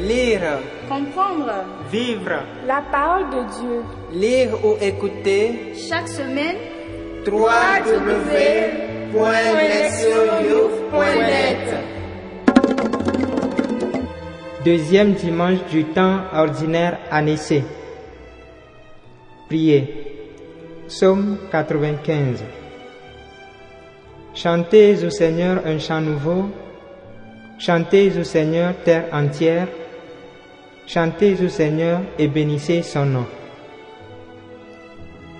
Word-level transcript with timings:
Lire, 0.00 0.58
Comprendre 0.86 1.64
vivre, 1.90 2.42
la 2.66 2.82
parole 2.92 3.30
de 3.30 3.42
Dieu 3.58 3.82
lire 4.12 4.50
ou 4.62 4.76
écouter 4.78 5.72
chaque 5.88 6.08
semaine 6.08 6.56
Deuxième 14.62 15.12
dimanche 15.14 15.64
du 15.70 15.84
temps 15.84 16.20
ordinaire 16.34 16.98
année 17.10 17.38
C. 17.38 17.64
Priez. 19.48 19.94
Psaume 20.88 21.38
95. 21.50 22.44
Chantez 24.34 25.02
au 25.04 25.10
Seigneur 25.10 25.62
un 25.64 25.78
chant 25.78 26.02
nouveau. 26.02 26.50
Chantez 27.60 28.18
au 28.18 28.24
Seigneur 28.24 28.72
terre 28.84 29.04
entière. 29.12 29.68
Chantez 30.86 31.36
au 31.44 31.48
Seigneur 31.48 32.00
et 32.18 32.26
bénissez 32.26 32.80
son 32.80 33.04
nom. 33.04 33.26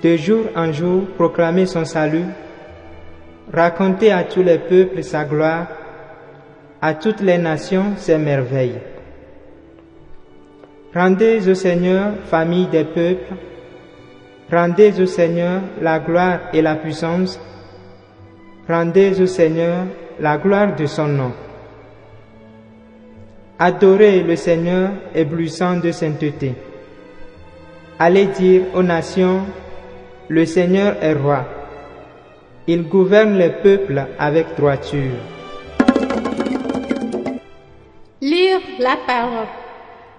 De 0.03 0.17
jour 0.17 0.45
en 0.55 0.71
jour, 0.71 1.07
proclamez 1.17 1.65
son 1.65 1.87
salut. 1.87 2.27
Racontez 3.51 4.13
à 4.13 4.25
tous 4.25 4.43
les 4.43 4.59
peuples 4.59 5.03
sa 5.03 5.25
gloire, 5.25 5.67
à 6.83 6.93
toutes 6.93 7.23
les 7.23 7.39
nations 7.39 7.97
ses 7.97 8.19
merveilles. 8.19 8.81
Rendez 10.95 11.49
au 11.49 11.55
Seigneur, 11.55 12.13
famille 12.27 12.67
des 12.67 12.85
peuples, 12.85 13.33
rendez 14.53 15.01
au 15.01 15.07
Seigneur 15.07 15.63
la 15.81 15.99
gloire 15.99 16.41
et 16.53 16.61
la 16.61 16.75
puissance, 16.75 17.41
rendez 18.69 19.19
au 19.23 19.27
Seigneur 19.27 19.87
la 20.19 20.37
gloire 20.37 20.77
de 20.77 20.85
son 20.85 21.07
nom. 21.07 21.33
Adorez 23.63 24.23
le 24.23 24.37
Seigneur 24.37 24.89
éblouissant 25.15 25.77
de 25.77 25.93
sainteté. 25.93 26.55
Allez 27.99 28.25
dire 28.25 28.63
aux 28.75 28.83
nations, 28.83 29.43
le 30.29 30.47
Seigneur 30.47 30.97
est 31.03 31.13
roi. 31.13 31.45
Il 32.67 32.89
gouverne 32.89 33.37
les 33.37 33.51
peuples 33.51 34.03
avec 34.19 34.57
droiture. 34.57 35.21
Lire 38.23 38.61
la 38.79 38.97
parole. 39.07 39.49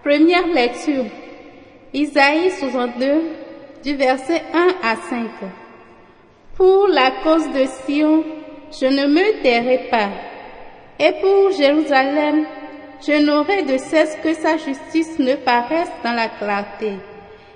Première 0.04 0.46
lecture. 0.54 1.06
Isaïe 1.96 2.52
62, 2.60 3.24
du 3.84 3.96
verset 3.96 4.44
1 4.54 4.68
à 4.88 4.96
5. 5.10 5.30
Pour 6.56 6.88
la 6.90 7.10
cause 7.24 7.50
de 7.52 7.66
Sion, 7.88 8.24
je 8.72 8.86
ne 8.86 9.08
me 9.08 9.42
tairai 9.42 9.88
pas. 9.90 10.10
Et 11.00 11.14
pour 11.20 11.50
Jérusalem, 11.58 12.46
je 13.06 13.14
n'aurai 13.26 13.64
de 13.64 13.78
cesse 13.78 14.18
que 14.24 14.34
sa 14.34 14.58
justice 14.58 15.18
ne 15.20 15.36
paraisse 15.36 15.92
dans 16.04 16.14
la 16.14 16.30
clarté, 16.30 16.94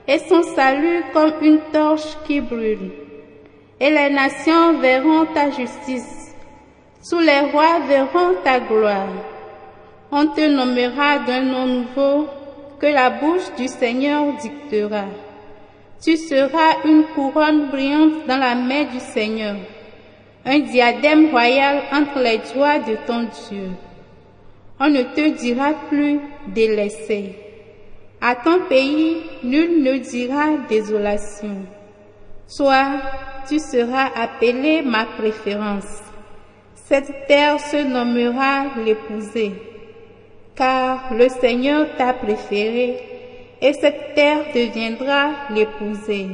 et 0.08 0.20
son 0.20 0.42
salut 0.44 1.04
comme 1.14 1.34
une 1.42 1.60
torche 1.72 2.18
qui 2.26 2.42
brûle. 2.42 2.92
Et 3.80 3.90
les 3.90 4.10
nations 4.10 4.80
verront 4.80 5.26
ta 5.34 5.52
justice, 5.52 6.34
tous 7.08 7.20
les 7.20 7.42
rois 7.52 7.80
verront 7.88 8.36
ta 8.44 8.60
gloire. 8.60 9.08
On 10.12 10.28
te 10.28 10.48
nommera 10.48 11.20
d'un 11.20 11.42
nom 11.42 11.66
nouveau 11.68 12.28
que 12.80 12.88
la 12.88 13.10
bouche 13.10 13.54
du 13.58 13.68
Seigneur 13.68 14.34
dictera. 14.42 15.06
Tu 16.02 16.18
seras 16.18 16.84
une 16.86 17.04
couronne 17.16 17.70
brillante 17.70 18.26
dans 18.28 18.38
la 18.38 18.56
main 18.56 18.84
du 18.84 19.00
Seigneur, 19.00 19.56
un 20.46 20.60
diadème 20.60 21.30
royal 21.32 21.84
entre 21.92 22.20
les 22.20 22.40
doigts 22.54 22.80
de 22.80 22.96
ton 23.08 23.28
Dieu. 23.50 23.70
On 24.80 24.90
ne 24.90 25.04
te 25.04 25.30
dira 25.38 25.74
plus 25.90 26.20
délaissé. 26.48 27.36
À 28.22 28.36
ton 28.36 28.60
pays, 28.68 29.18
nul 29.44 29.84
ne 29.84 29.98
dira 29.98 30.58
désolation. 30.70 31.56
Toi, 32.58 32.86
tu 33.48 33.60
seras 33.60 34.10
appelé 34.16 34.82
ma 34.82 35.06
préférence. 35.06 36.02
Cette 36.88 37.28
terre 37.28 37.60
se 37.60 37.78
nommera 37.78 38.66
l'épousée 38.84 39.54
car 40.56 41.14
le 41.14 41.28
Seigneur 41.30 41.88
t'a 41.98 42.14
préféré, 42.14 42.98
et 43.62 43.74
cette 43.74 44.16
terre 44.16 44.40
deviendra 44.54 45.32
l'épousée. 45.50 46.28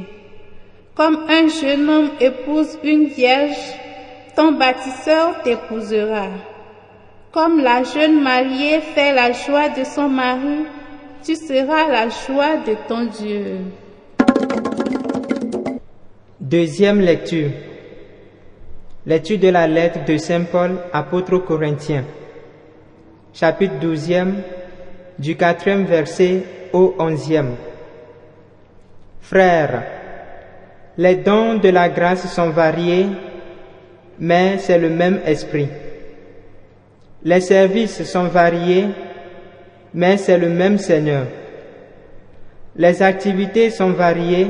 Comme 0.94 1.26
un 1.28 1.48
jeune 1.48 1.88
homme 1.88 2.10
épouse 2.20 2.78
une 2.84 3.06
vierge, 3.06 3.56
ton 4.36 4.52
bâtisseur 4.52 5.42
t'épousera. 5.42 6.28
Comme 7.32 7.62
la 7.62 7.82
jeune 7.82 8.22
mariée 8.22 8.80
fait 8.80 9.14
la 9.14 9.32
joie 9.32 9.70
de 9.70 9.84
son 9.84 10.08
mari, 10.08 10.66
tu 11.24 11.34
seras 11.34 11.88
la 11.88 12.08
joie 12.08 12.58
de 12.66 12.74
ton 12.86 13.06
Dieu. 13.06 13.58
Deuxième 16.40 17.00
lecture. 17.00 17.50
Lecture 19.06 19.38
de 19.38 19.48
la 19.48 19.66
lettre 19.66 20.04
de 20.04 20.16
Saint 20.18 20.44
Paul, 20.44 20.76
apôtre 20.92 21.34
aux 21.34 21.40
Corinthiens 21.40 22.04
chapitre 23.32 23.74
12e, 23.80 24.34
du 25.18 25.34
4e 25.34 25.84
verset 25.84 26.42
au 26.72 26.94
11e. 26.98 27.52
Frères, 29.20 29.84
les 30.98 31.16
dons 31.16 31.54
de 31.54 31.68
la 31.70 31.88
grâce 31.88 32.32
sont 32.34 32.50
variés, 32.50 33.06
mais 34.18 34.58
c'est 34.58 34.78
le 34.78 34.90
même 34.90 35.20
esprit. 35.24 35.68
Les 37.24 37.40
services 37.40 38.02
sont 38.04 38.24
variés, 38.24 38.86
mais 39.94 40.16
c'est 40.16 40.38
le 40.38 40.48
même 40.48 40.78
Seigneur. 40.78 41.26
Les 42.74 43.02
activités 43.02 43.70
sont 43.70 43.90
variées, 43.90 44.48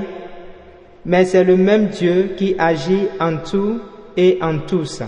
mais 1.05 1.25
c'est 1.25 1.45
le 1.45 1.57
même 1.57 1.89
Dieu 1.89 2.35
qui 2.37 2.55
agit 2.59 3.09
en 3.21 3.37
tout 3.39 3.81
et 4.17 4.39
en 4.41 4.59
tous. 4.59 5.03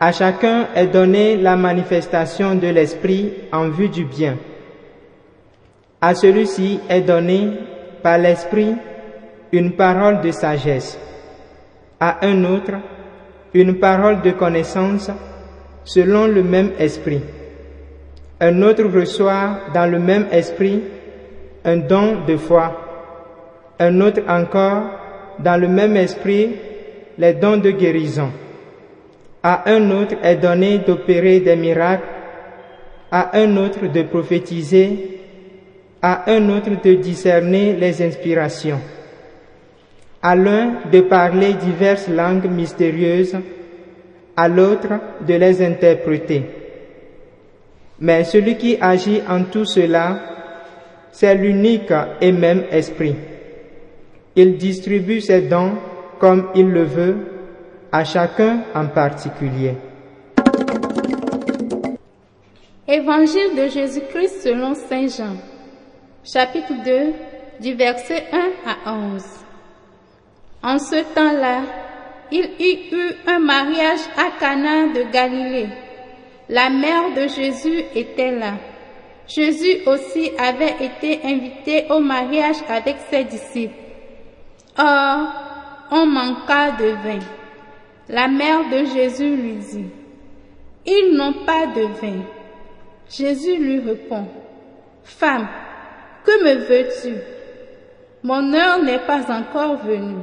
À 0.00 0.12
chacun 0.12 0.66
est 0.74 0.88
donnée 0.88 1.36
la 1.36 1.56
manifestation 1.56 2.56
de 2.56 2.66
l'Esprit 2.66 3.32
en 3.52 3.68
vue 3.68 3.88
du 3.88 4.04
bien. 4.04 4.36
À 6.00 6.14
celui-ci 6.14 6.80
est 6.88 7.02
donnée 7.02 7.52
par 8.02 8.18
l'Esprit 8.18 8.74
une 9.52 9.72
parole 9.72 10.20
de 10.20 10.32
sagesse, 10.32 10.98
à 12.00 12.26
un 12.26 12.44
autre 12.44 12.72
une 13.54 13.78
parole 13.78 14.22
de 14.22 14.30
connaissance 14.30 15.10
selon 15.84 16.26
le 16.26 16.42
même 16.42 16.72
esprit. 16.78 17.20
Un 18.40 18.62
autre 18.62 18.84
reçoit 18.84 19.60
dans 19.74 19.90
le 19.90 19.98
même 19.98 20.26
esprit 20.32 20.82
un 21.64 21.76
don 21.76 22.24
de 22.26 22.36
foi. 22.36 22.76
Un 23.78 24.00
autre 24.00 24.22
encore 24.28 24.84
dans 25.38 25.60
le 25.60 25.68
même 25.68 25.96
esprit 25.96 26.50
les 27.18 27.34
dons 27.34 27.56
de 27.56 27.70
guérison 27.70 28.30
à 29.42 29.68
un 29.70 29.90
autre 29.90 30.14
est 30.22 30.36
donné 30.36 30.78
d'opérer 30.78 31.40
des 31.40 31.56
miracles, 31.56 32.06
à 33.10 33.36
un 33.38 33.56
autre 33.56 33.86
de 33.92 34.02
prophétiser, 34.02 35.20
à 36.00 36.30
un 36.30 36.48
autre 36.48 36.70
de 36.82 36.94
discerner 36.94 37.74
les 37.74 38.02
inspirations, 38.02 38.80
à 40.22 40.36
l'un 40.36 40.74
de 40.90 41.00
parler 41.00 41.54
diverses 41.54 42.08
langues 42.08 42.48
mystérieuses, 42.50 43.36
à 44.36 44.48
l'autre 44.48 44.88
de 45.26 45.34
les 45.34 45.62
interpréter. 45.64 46.44
Mais 48.00 48.24
celui 48.24 48.56
qui 48.56 48.76
agit 48.80 49.20
en 49.28 49.44
tout 49.44 49.64
cela, 49.64 50.18
c'est 51.12 51.34
l'unique 51.34 51.92
et 52.20 52.32
même 52.32 52.64
esprit. 52.70 53.14
Il 54.34 54.56
distribue 54.56 55.20
ses 55.20 55.42
dons 55.42 55.72
comme 56.18 56.48
il 56.54 56.68
le 56.68 56.84
veut 56.84 57.16
à 57.92 58.04
chacun 58.04 58.60
en 58.74 58.86
particulier. 58.86 59.74
Évangile 62.88 63.54
de 63.56 63.68
Jésus-Christ 63.68 64.42
selon 64.42 64.74
Saint 64.74 65.06
Jean, 65.06 65.36
chapitre 66.24 66.72
2, 66.84 67.12
du 67.60 67.74
verset 67.74 68.24
1 68.32 68.38
à 68.86 68.94
11. 68.94 69.22
En 70.62 70.78
ce 70.78 71.02
temps-là, 71.14 71.62
il 72.30 72.50
y 72.58 72.94
eut 72.94 73.14
un 73.26 73.38
mariage 73.38 74.00
à 74.16 74.38
Cana 74.38 74.88
de 74.88 75.10
Galilée. 75.10 75.68
La 76.48 76.70
mère 76.70 77.14
de 77.14 77.28
Jésus 77.28 77.84
était 77.94 78.30
là. 78.30 78.54
Jésus 79.26 79.82
aussi 79.86 80.32
avait 80.38 80.76
été 80.84 81.20
invité 81.24 81.86
au 81.90 82.00
mariage 82.00 82.56
avec 82.68 82.96
ses 83.10 83.24
disciples. 83.24 83.74
Or, 84.78 85.28
on 85.90 86.06
manqua 86.06 86.72
de 86.72 86.88
vin. 86.88 87.18
La 88.08 88.28
mère 88.28 88.68
de 88.70 88.84
Jésus 88.84 89.36
lui 89.36 89.54
dit, 89.54 89.86
Ils 90.86 91.14
n'ont 91.16 91.44
pas 91.44 91.66
de 91.66 91.82
vin. 91.82 92.22
Jésus 93.08 93.56
lui 93.56 93.80
répond, 93.80 94.26
Femme, 95.04 95.48
que 96.24 96.44
me 96.44 96.54
veux-tu? 96.66 97.14
Mon 98.22 98.52
heure 98.54 98.82
n'est 98.82 99.06
pas 99.06 99.22
encore 99.30 99.76
venue. 99.76 100.22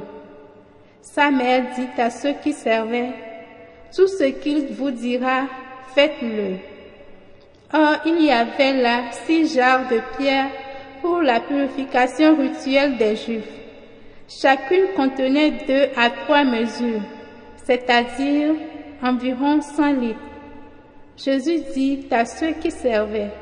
Sa 1.02 1.30
mère 1.30 1.64
dit 1.74 2.00
à 2.00 2.10
ceux 2.10 2.34
qui 2.42 2.52
servaient, 2.52 3.12
Tout 3.94 4.06
ce 4.06 4.24
qu'il 4.24 4.66
vous 4.68 4.90
dira, 4.90 5.46
faites-le. 5.94 6.56
Or, 7.72 7.96
il 8.04 8.24
y 8.24 8.30
avait 8.30 8.74
là 8.74 9.10
six 9.12 9.54
jarres 9.54 9.88
de 9.88 10.00
pierre 10.16 10.50
pour 11.00 11.22
la 11.22 11.40
purification 11.40 12.36
rituelle 12.36 12.96
des 12.96 13.16
Juifs. 13.16 13.44
Chacune 14.28 14.88
contenait 14.94 15.52
deux 15.66 15.88
à 15.96 16.10
trois 16.10 16.44
mesures, 16.44 17.02
c'est-à-dire 17.64 18.54
environ 19.02 19.60
100 19.60 19.92
litres. 19.94 20.18
Jésus 21.16 21.60
dit 21.74 22.06
à 22.10 22.24
ceux 22.24 22.52
qui 22.52 22.70
servaient, 22.70 23.32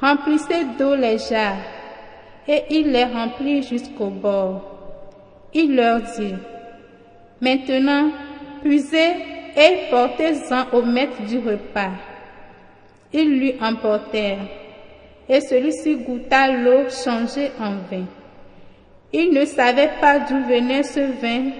remplissez 0.00 0.64
d'eau 0.78 0.94
les 0.94 1.18
jarres, 1.18 1.58
et 2.48 2.64
il 2.70 2.90
les 2.90 3.04
remplit 3.04 3.62
jusqu'au 3.62 4.08
bord. 4.08 4.62
Il 5.52 5.76
leur 5.76 6.00
dit, 6.00 6.34
maintenant, 7.40 8.10
puisez 8.62 9.12
et 9.56 9.90
portez-en 9.90 10.66
au 10.72 10.82
maître 10.82 11.22
du 11.22 11.38
repas. 11.38 11.92
Ils 13.12 13.38
lui 13.38 13.54
emportèrent, 13.60 14.46
et 15.28 15.40
celui-ci 15.40 15.96
goûta 15.96 16.50
l'eau 16.50 16.90
changée 16.90 17.50
en 17.60 17.76
vin. 17.90 18.06
Il 19.12 19.32
ne 19.32 19.44
savait 19.44 19.92
pas 20.00 20.18
d'où 20.18 20.44
venait 20.44 20.82
ce 20.82 21.00
vin, 21.00 21.52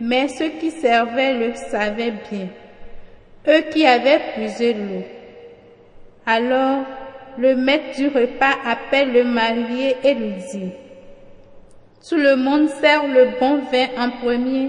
mais 0.00 0.28
ceux 0.28 0.50
qui 0.60 0.70
servaient 0.70 1.34
le 1.34 1.54
savaient 1.54 2.12
bien, 2.30 2.48
eux 3.48 3.62
qui 3.72 3.86
avaient 3.86 4.20
puisé 4.34 4.74
l'eau. 4.74 5.04
Alors 6.26 6.84
le 7.38 7.56
maître 7.56 7.96
du 7.96 8.08
repas 8.08 8.54
appelle 8.66 9.12
le 9.12 9.24
marié 9.24 9.96
et 10.04 10.14
lui 10.14 10.34
dit, 10.52 10.72
Tout 12.06 12.16
le 12.16 12.36
monde 12.36 12.68
sert 12.68 13.06
le 13.06 13.38
bon 13.40 13.60
vin 13.72 13.86
en 13.96 14.10
premier, 14.10 14.68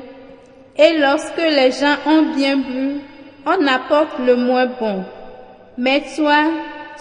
et 0.77 0.97
lorsque 0.97 1.37
les 1.37 1.71
gens 1.71 1.97
ont 2.05 2.33
bien 2.35 2.57
bu, 2.57 3.01
on 3.45 3.67
apporte 3.67 4.19
le 4.25 4.35
moins 4.35 4.67
bon. 4.67 5.03
Mais 5.77 6.03
toi, 6.15 6.43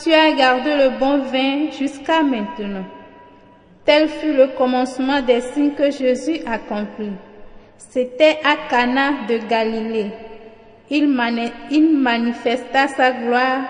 tu 0.02 0.12
as 0.12 0.32
gardé 0.32 0.76
le 0.76 0.98
bon 0.98 1.18
vin 1.22 1.70
jusqu'à 1.70 2.22
maintenant. 2.22 2.84
Tel 3.84 4.08
fut 4.08 4.32
le 4.32 4.48
commencement 4.56 5.20
des 5.22 5.40
signes 5.40 5.74
que 5.74 5.90
Jésus 5.90 6.40
accomplit. 6.46 7.12
C'était 7.76 8.38
à 8.44 8.56
Cana 8.68 9.26
de 9.28 9.38
Galilée. 9.48 10.10
Il, 10.90 11.08
mani- 11.08 11.52
il 11.70 11.96
manifesta 11.98 12.88
sa 12.88 13.12
gloire 13.12 13.62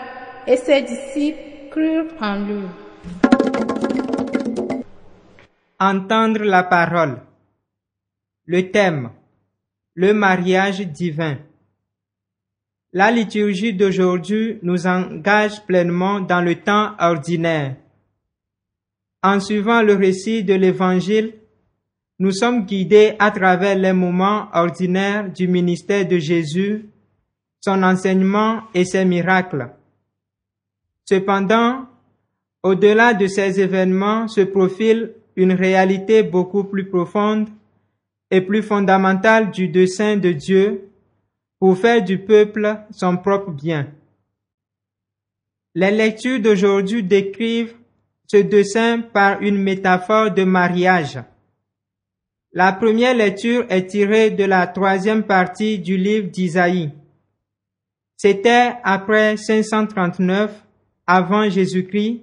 et 0.46 0.56
ses 0.56 0.82
disciples 0.82 1.38
crurent 1.70 2.12
en 2.20 2.36
lui. 2.36 2.64
Entendre 5.78 6.44
la 6.44 6.62
parole. 6.64 7.18
Le 8.46 8.70
thème. 8.70 9.10
Le 9.94 10.14
mariage 10.14 10.80
divin. 10.86 11.38
La 12.92 13.10
liturgie 13.10 13.74
d'aujourd'hui 13.74 14.60
nous 14.62 14.86
engage 14.86 15.64
pleinement 15.66 16.20
dans 16.20 16.40
le 16.40 16.54
temps 16.54 16.92
ordinaire. 17.00 17.74
En 19.22 19.40
suivant 19.40 19.82
le 19.82 19.94
récit 19.94 20.44
de 20.44 20.54
l'Évangile, 20.54 21.34
nous 22.20 22.30
sommes 22.30 22.66
guidés 22.66 23.16
à 23.18 23.32
travers 23.32 23.76
les 23.76 23.92
moments 23.92 24.48
ordinaires 24.52 25.28
du 25.28 25.48
ministère 25.48 26.06
de 26.06 26.18
Jésus, 26.18 26.88
son 27.60 27.82
enseignement 27.82 28.62
et 28.74 28.84
ses 28.84 29.04
miracles. 29.04 29.70
Cependant, 31.04 31.86
au-delà 32.62 33.12
de 33.14 33.26
ces 33.26 33.60
événements 33.60 34.28
se 34.28 34.42
profile 34.42 35.14
une 35.34 35.52
réalité 35.52 36.22
beaucoup 36.22 36.62
plus 36.62 36.88
profonde 36.88 37.48
et 38.30 38.40
plus 38.40 38.62
fondamentale 38.62 39.50
du 39.50 39.68
dessein 39.68 40.16
de 40.16 40.32
Dieu 40.32 40.90
pour 41.58 41.76
faire 41.76 42.02
du 42.02 42.18
peuple 42.18 42.76
son 42.90 43.16
propre 43.16 43.50
bien. 43.50 43.88
Les 45.74 45.90
lectures 45.90 46.40
d'aujourd'hui 46.40 47.02
décrivent 47.02 47.74
ce 48.26 48.38
dessein 48.38 49.00
par 49.00 49.42
une 49.42 49.58
métaphore 49.58 50.30
de 50.30 50.44
mariage. 50.44 51.18
La 52.52 52.72
première 52.72 53.14
lecture 53.14 53.64
est 53.68 53.86
tirée 53.86 54.30
de 54.30 54.44
la 54.44 54.66
troisième 54.66 55.22
partie 55.22 55.78
du 55.78 55.96
livre 55.96 56.28
d'Isaïe. 56.28 56.90
C'était 58.16 58.72
après 58.82 59.36
539 59.36 60.52
avant 61.06 61.48
Jésus-Christ, 61.48 62.22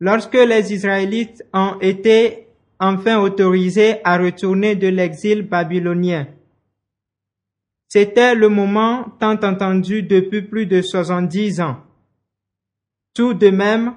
lorsque 0.00 0.34
les 0.34 0.72
Israélites 0.72 1.44
ont 1.52 1.78
été 1.80 2.43
enfin 2.80 3.18
autorisés 3.20 3.96
à 4.04 4.18
retourner 4.18 4.74
de 4.76 4.88
l'exil 4.88 5.42
babylonien. 5.42 6.26
C'était 7.88 8.34
le 8.34 8.48
moment 8.48 9.04
tant 9.20 9.38
entendu 9.42 10.02
depuis 10.02 10.42
plus 10.42 10.66
de 10.66 10.82
70 10.82 11.60
ans. 11.60 11.76
Tout 13.14 13.34
de 13.34 13.50
même, 13.50 13.94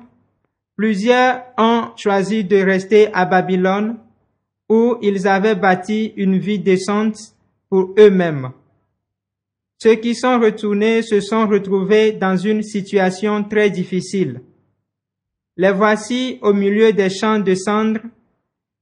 plusieurs 0.75 1.43
ont 1.57 1.89
choisi 1.97 2.43
de 2.43 2.57
rester 2.57 3.11
à 3.13 3.25
Babylone 3.25 3.97
où 4.69 4.97
ils 5.01 5.27
avaient 5.27 5.55
bâti 5.55 6.13
une 6.15 6.37
vie 6.37 6.59
décente 6.59 7.17
pour 7.69 7.95
eux-mêmes. 7.97 8.51
Ceux 9.79 9.95
qui 9.95 10.15
sont 10.15 10.39
retournés 10.39 11.01
se 11.01 11.19
sont 11.19 11.47
retrouvés 11.47 12.11
dans 12.11 12.35
une 12.35 12.63
situation 12.63 13.43
très 13.43 13.69
difficile. 13.69 14.41
Les 15.55 15.71
voici 15.71 16.39
au 16.41 16.53
milieu 16.53 16.93
des 16.93 17.09
champs 17.09 17.39
de 17.39 17.55
cendres, 17.55 18.01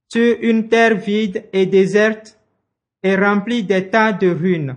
sur 0.08 0.36
une 0.40 0.68
terre 0.68 0.96
vide 0.96 1.44
et 1.52 1.66
déserte 1.66 2.38
et 3.02 3.16
remplie 3.16 3.62
des 3.62 3.88
tas 3.88 4.12
de 4.12 4.28
ruines. 4.28 4.76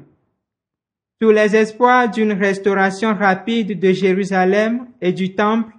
Tous 1.19 1.31
les 1.31 1.55
espoirs 1.55 2.09
d'une 2.09 2.31
restauration 2.31 3.13
rapide 3.13 3.79
de 3.79 3.91
Jérusalem 3.91 4.87
et 5.01 5.11
du 5.11 5.35
Temple 5.35 5.73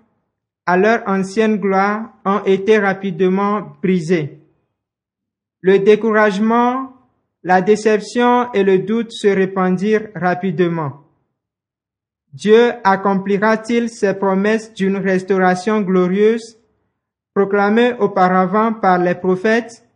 à 0.67 0.76
leur 0.76 1.02
ancienne 1.08 1.56
gloire 1.56 2.12
ont 2.25 2.43
été 2.44 2.79
rapidement 2.79 3.76
brisés. 3.82 4.38
Le 5.62 5.79
découragement, 5.79 6.93
la 7.43 7.62
déception 7.62 8.52
et 8.52 8.62
le 8.62 8.79
doute 8.79 9.12
se 9.12 9.29
répandirent 9.29 10.08
rapidement. 10.14 11.05
Dieu 12.32 12.73
accomplira-t-il 12.85 13.88
ses 13.88 14.14
promesses 14.14 14.73
d'une 14.75 14.97
restauration 14.97 15.81
glorieuse? 15.81 16.59
Proclamée 17.34 17.94
auparavant 17.98 18.72
par 18.72 18.98
les 18.98 19.14
prophètes? 19.14 19.86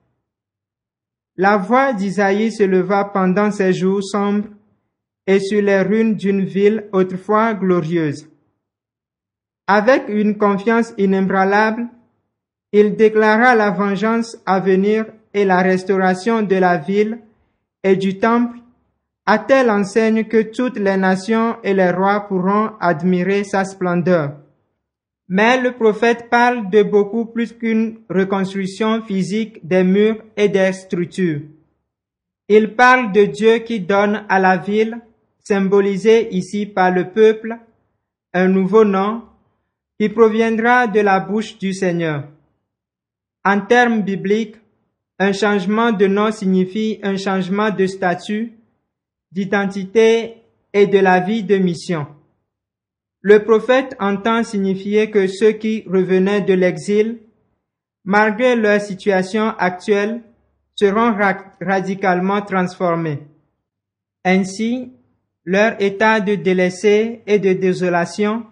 La 1.36 1.56
voix 1.56 1.92
d'Isaïe 1.92 2.52
se 2.52 2.62
leva 2.62 3.04
pendant 3.06 3.50
ces 3.50 3.72
jours 3.72 4.02
sombres 4.02 4.48
et 5.26 5.40
sur 5.40 5.62
les 5.62 5.80
ruines 5.82 6.14
d'une 6.14 6.44
ville 6.44 6.88
autrefois 6.92 7.54
glorieuse. 7.54 8.28
Avec 9.66 10.08
une 10.08 10.36
confiance 10.36 10.92
inébranlable, 10.98 11.88
il 12.72 12.96
déclara 12.96 13.54
la 13.54 13.70
vengeance 13.70 14.36
à 14.44 14.60
venir 14.60 15.06
et 15.32 15.44
la 15.44 15.62
restauration 15.62 16.42
de 16.42 16.56
la 16.56 16.76
ville 16.76 17.18
et 17.82 17.96
du 17.96 18.18
temple 18.18 18.58
à 19.26 19.38
telle 19.38 19.70
enseigne 19.70 20.24
que 20.24 20.42
toutes 20.42 20.78
les 20.78 20.96
nations 20.96 21.56
et 21.64 21.72
les 21.72 21.90
rois 21.90 22.28
pourront 22.28 22.72
admirer 22.78 23.42
sa 23.42 23.64
splendeur. 23.64 24.43
Mais 25.28 25.60
le 25.60 25.72
prophète 25.72 26.28
parle 26.30 26.68
de 26.70 26.82
beaucoup 26.82 27.24
plus 27.26 27.52
qu'une 27.52 28.00
reconstruction 28.10 29.02
physique 29.02 29.66
des 29.66 29.82
murs 29.82 30.22
et 30.36 30.48
des 30.48 30.72
structures. 30.72 31.40
Il 32.48 32.74
parle 32.74 33.12
de 33.12 33.24
Dieu 33.24 33.58
qui 33.58 33.80
donne 33.80 34.26
à 34.28 34.38
la 34.38 34.58
ville, 34.58 34.98
symbolisée 35.38 36.28
ici 36.34 36.66
par 36.66 36.90
le 36.90 37.10
peuple, 37.10 37.58
un 38.34 38.48
nouveau 38.48 38.84
nom 38.84 39.22
qui 39.98 40.08
proviendra 40.10 40.86
de 40.86 41.00
la 41.00 41.20
bouche 41.20 41.56
du 41.58 41.72
Seigneur. 41.72 42.28
En 43.44 43.60
termes 43.60 44.02
bibliques, 44.02 44.56
un 45.18 45.32
changement 45.32 45.92
de 45.92 46.06
nom 46.06 46.32
signifie 46.32 46.98
un 47.02 47.16
changement 47.16 47.70
de 47.70 47.86
statut, 47.86 48.52
d'identité 49.30 50.42
et 50.72 50.86
de 50.86 50.98
la 50.98 51.20
vie 51.20 51.44
de 51.44 51.56
mission. 51.56 52.06
Le 53.26 53.42
prophète 53.42 53.96
entend 54.00 54.44
signifier 54.44 55.10
que 55.10 55.26
ceux 55.26 55.52
qui 55.52 55.82
revenaient 55.86 56.42
de 56.42 56.52
l'exil, 56.52 57.20
malgré 58.04 58.54
leur 58.54 58.82
situation 58.82 59.54
actuelle, 59.58 60.20
seront 60.74 61.14
ra- 61.14 61.56
radicalement 61.58 62.42
transformés. 62.42 63.20
Ainsi, 64.26 64.92
leur 65.46 65.80
état 65.80 66.20
de 66.20 66.34
délaissé 66.34 67.22
et 67.26 67.38
de 67.38 67.54
désolation 67.54 68.44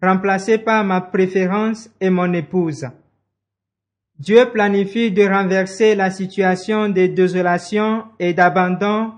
remplacé 0.00 0.56
par 0.56 0.84
ma 0.84 1.02
préférence 1.02 1.90
et 2.00 2.08
mon 2.08 2.32
épouse. 2.32 2.86
Dieu 4.18 4.46
planifie 4.50 5.12
de 5.12 5.24
renverser 5.28 5.94
la 5.94 6.10
situation 6.10 6.88
de 6.88 7.08
désolation 7.08 8.04
et 8.18 8.32
d'abandon 8.32 9.12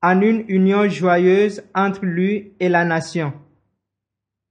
en 0.00 0.20
une 0.20 0.44
union 0.46 0.88
joyeuse 0.88 1.60
entre 1.74 2.04
lui 2.04 2.52
et 2.60 2.68
la 2.68 2.84
nation. 2.84 3.32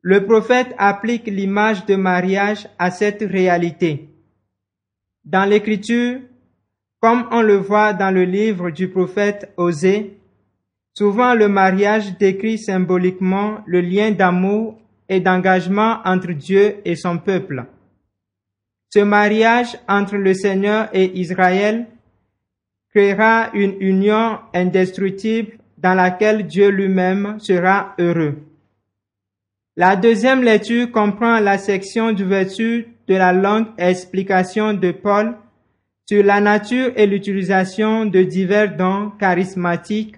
Le 0.02 0.26
prophète 0.26 0.74
applique 0.78 1.28
l'image 1.28 1.86
de 1.86 1.96
mariage 1.96 2.68
à 2.80 2.92
cette 2.92 3.22
réalité. 3.22 4.10
Dans 5.26 5.46
l'écriture, 5.46 6.20
comme 7.00 7.28
on 7.32 7.42
le 7.42 7.56
voit 7.56 7.94
dans 7.94 8.12
le 8.12 8.24
livre 8.24 8.70
du 8.70 8.90
prophète 8.90 9.54
Osée, 9.58 10.18
Souvent, 10.98 11.36
le 11.36 11.48
mariage 11.48 12.18
décrit 12.18 12.58
symboliquement 12.58 13.60
le 13.68 13.82
lien 13.82 14.10
d'amour 14.10 14.80
et 15.08 15.20
d'engagement 15.20 16.00
entre 16.04 16.32
Dieu 16.32 16.78
et 16.86 16.96
son 16.96 17.20
peuple. 17.20 17.66
Ce 18.92 19.02
mariage 19.02 19.78
entre 19.88 20.16
le 20.16 20.34
Seigneur 20.34 20.90
et 20.94 21.16
Israël 21.20 21.86
créera 22.90 23.52
une 23.54 23.76
union 23.80 24.40
indestructible 24.56 25.60
dans 25.78 25.94
laquelle 25.94 26.48
Dieu 26.48 26.70
lui-même 26.70 27.40
sera 27.40 27.94
heureux. 28.00 28.40
La 29.80 29.96
deuxième 29.96 30.42
lecture 30.42 30.92
comprend 30.92 31.40
la 31.40 31.60
section 31.60 32.12
d'ouverture 32.12 32.84
de 33.08 33.14
la 33.14 33.32
longue 33.32 33.68
explication 33.78 34.74
de 34.74 34.90
Paul 34.90 35.36
sur 36.10 36.24
la 36.24 36.42
nature 36.42 36.94
et 36.96 37.06
l'utilisation 37.06 38.06
de 38.06 38.24
divers 38.24 38.76
dons 38.76 39.12
charismatiques 39.20 40.16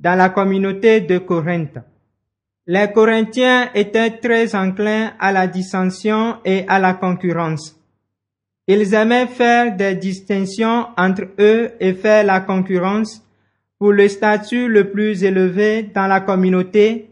dans 0.00 0.16
la 0.16 0.28
communauté 0.30 1.02
de 1.02 1.18
Corinthe. 1.18 1.78
Les 2.66 2.90
Corinthiens 2.92 3.70
étaient 3.76 4.10
très 4.10 4.56
enclins 4.56 5.12
à 5.20 5.30
la 5.30 5.46
dissension 5.46 6.38
et 6.44 6.64
à 6.66 6.80
la 6.80 6.94
concurrence. 6.94 7.80
Ils 8.66 8.92
aimaient 8.92 9.28
faire 9.28 9.76
des 9.76 9.94
distinctions 9.94 10.88
entre 10.96 11.28
eux 11.38 11.70
et 11.78 11.92
faire 11.92 12.24
la 12.24 12.40
concurrence 12.40 13.24
pour 13.78 13.92
le 13.92 14.08
statut 14.08 14.66
le 14.66 14.90
plus 14.90 15.22
élevé 15.22 15.84
dans 15.94 16.08
la 16.08 16.18
communauté 16.18 17.08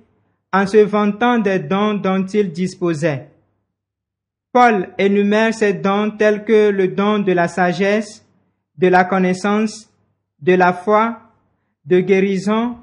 en 0.55 0.69
se 0.69 0.77
vantant 0.85 1.41
des 1.41 1.59
dons 1.59 1.95
dont 1.95 2.25
ils 2.27 2.53
disposaient. 2.53 3.29
Paul 4.53 4.91
énumère 4.99 5.53
ces 5.53 5.73
dons 5.73 6.13
tels 6.13 6.45
que 6.45 6.71
le 6.71 6.87
don 6.87 7.19
de 7.19 7.33
la 7.33 7.49
sagesse, 7.49 8.25
de 8.79 8.87
la 8.87 9.05
connaissance, 9.05 9.91
de 10.41 10.53
la 10.53 10.73
foi, 10.73 11.19
de 11.85 11.99
guérison, 11.99 12.77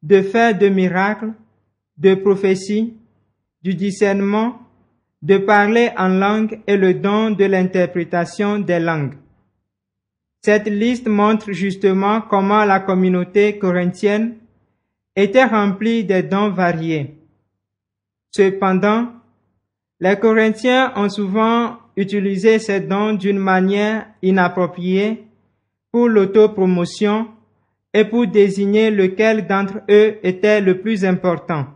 de 0.00 0.22
faire 0.22 0.56
de 0.56 0.68
miracles, 0.68 1.32
de 1.96 2.14
prophétie, 2.14 2.94
du 3.62 3.74
discernement, 3.74 4.60
de 5.20 5.38
parler 5.38 5.90
en 5.96 6.08
langue 6.08 6.60
et 6.68 6.76
le 6.76 6.94
don 6.94 7.32
de 7.32 7.46
l'interprétation 7.46 8.60
des 8.60 8.78
langues. 8.78 9.14
Cette 10.40 10.68
liste 10.68 11.08
montre 11.08 11.50
justement 11.50 12.20
comment 12.20 12.64
la 12.64 12.78
communauté 12.78 13.58
corinthienne 13.58 14.36
était 15.16 15.44
remplie 15.44 16.04
de 16.04 16.20
dons 16.20 16.50
variés. 16.50 17.14
Cependant, 18.30 19.08
les 20.00 20.16
Corinthiens 20.16 20.92
ont 20.96 21.08
souvent 21.08 21.78
utilisé 21.96 22.58
ces 22.58 22.80
dons 22.80 23.14
d'une 23.14 23.38
manière 23.38 24.06
inappropriée 24.22 25.24
pour 25.90 26.08
l'autopromotion 26.08 27.28
et 27.92 28.04
pour 28.04 28.26
désigner 28.26 28.90
lequel 28.90 29.46
d'entre 29.46 29.78
eux 29.90 30.18
était 30.22 30.60
le 30.60 30.80
plus 30.80 31.04
important. 31.04 31.66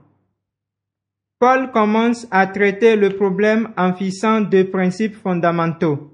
Paul 1.41 1.73
commence 1.73 2.29
à 2.31 2.47
traiter 2.47 2.95
le 2.95 3.11
problème 3.17 3.71
en 3.77 3.93
fixant 3.95 4.43
deux 4.43 4.71
principes 4.71 5.17
fondamentaux. 5.17 6.12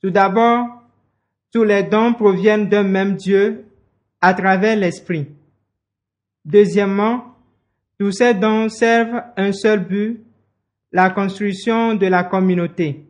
Tout 0.00 0.10
d'abord, 0.10 0.68
tous 1.52 1.64
les 1.64 1.82
dons 1.82 2.14
proviennent 2.14 2.68
d'un 2.68 2.84
même 2.84 3.16
Dieu 3.16 3.64
à 4.20 4.34
travers 4.34 4.76
l'Esprit. 4.76 5.26
Deuxièmement, 6.44 7.34
tous 7.98 8.12
ces 8.12 8.34
dons 8.34 8.68
servent 8.68 9.22
un 9.36 9.52
seul 9.52 9.80
but, 9.80 10.20
la 10.92 11.10
construction 11.10 11.94
de 11.94 12.06
la 12.06 12.24
communauté. 12.24 13.04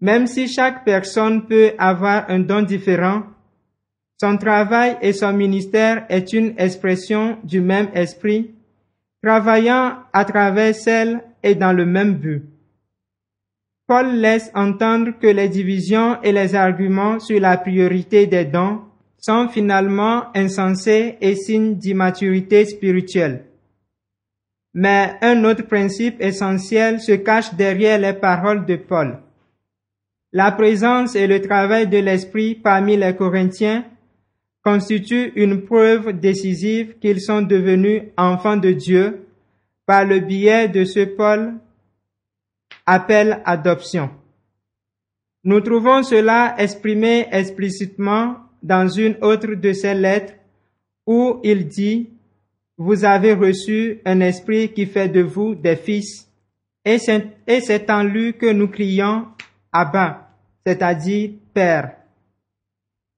Même 0.00 0.26
si 0.26 0.48
chaque 0.48 0.84
personne 0.84 1.46
peut 1.46 1.72
avoir 1.78 2.30
un 2.30 2.38
don 2.38 2.62
différent, 2.62 3.24
son 4.20 4.36
travail 4.36 4.96
et 5.00 5.12
son 5.12 5.32
ministère 5.32 6.06
est 6.08 6.32
une 6.32 6.54
expression 6.58 7.38
du 7.44 7.60
même 7.60 7.88
esprit, 7.94 8.52
travaillant 9.22 9.98
à 10.12 10.24
travers 10.24 10.74
celle 10.74 11.22
et 11.42 11.54
dans 11.54 11.72
le 11.72 11.86
même 11.86 12.14
but. 12.14 12.42
Paul 13.86 14.16
laisse 14.16 14.50
entendre 14.54 15.12
que 15.20 15.26
les 15.26 15.48
divisions 15.48 16.20
et 16.22 16.32
les 16.32 16.54
arguments 16.54 17.20
sur 17.20 17.40
la 17.40 17.56
priorité 17.56 18.26
des 18.26 18.44
dons 18.44 18.80
sont 19.18 19.48
finalement 19.48 20.26
insensés 20.34 21.18
et 21.20 21.34
signes 21.34 21.74
d'immaturité 21.74 22.64
spirituelle. 22.64 23.44
Mais 24.74 25.16
un 25.22 25.44
autre 25.44 25.66
principe 25.66 26.20
essentiel 26.20 27.00
se 27.00 27.12
cache 27.12 27.54
derrière 27.54 27.98
les 27.98 28.12
paroles 28.12 28.64
de 28.64 28.76
Paul. 28.76 29.18
La 30.32 30.52
présence 30.52 31.16
et 31.16 31.26
le 31.26 31.40
travail 31.40 31.88
de 31.88 31.98
l'Esprit 31.98 32.54
parmi 32.54 32.96
les 32.96 33.16
Corinthiens 33.16 33.84
constituent 34.62 35.32
une 35.36 35.62
preuve 35.64 36.12
décisive 36.12 36.98
qu'ils 36.98 37.20
sont 37.20 37.42
devenus 37.42 38.02
enfants 38.16 38.58
de 38.58 38.72
Dieu 38.72 39.26
par 39.86 40.04
le 40.04 40.20
biais 40.20 40.68
de 40.68 40.84
ce 40.84 41.04
Paul 41.04 41.54
appelle 42.84 43.42
adoption. 43.46 44.10
Nous 45.44 45.60
trouvons 45.60 46.02
cela 46.02 46.54
exprimé 46.58 47.26
explicitement 47.32 48.36
dans 48.62 48.88
une 48.88 49.16
autre 49.22 49.54
de 49.54 49.72
ses 49.72 49.94
lettres 49.94 50.34
où 51.06 51.40
il 51.42 51.66
dit 51.68 52.10
vous 52.78 53.04
avez 53.04 53.34
reçu 53.34 54.00
un 54.04 54.20
esprit 54.20 54.72
qui 54.72 54.86
fait 54.86 55.08
de 55.08 55.20
vous 55.20 55.56
des 55.56 55.74
fils. 55.74 56.28
Et 56.84 56.98
c'est 56.98 57.90
en 57.90 58.04
lui 58.04 58.34
que 58.34 58.50
nous 58.52 58.68
crions 58.68 59.26
Abba, 59.72 60.30
c'est-à-dire 60.64 61.32
Père. 61.52 61.96